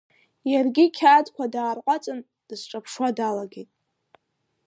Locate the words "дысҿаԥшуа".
2.47-3.09